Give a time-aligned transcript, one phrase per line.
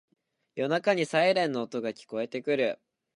[0.55, 2.79] 夜中にサイレンの音が聞こえてくる